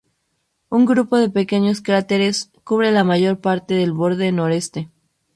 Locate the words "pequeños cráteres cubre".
1.29-2.91